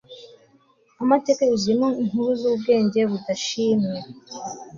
amateka 1.03 1.41
yuzuyemo 1.45 1.87
inkuru 2.01 2.29
zubwenge 2.41 2.99
budashimwe 3.09 3.97